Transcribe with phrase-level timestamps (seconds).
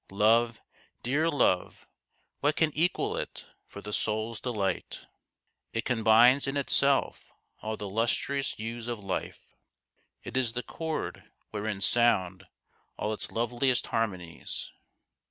[0.09, 0.63] Love,
[1.03, 1.85] dear Love!
[2.39, 5.05] what can equal it for the soul's delight!
[5.73, 7.31] It combines in itself
[7.61, 9.45] all the lustrous hues of life;
[10.23, 12.47] it is the chord wherein sound
[12.97, 14.71] all its loveliest harmonies.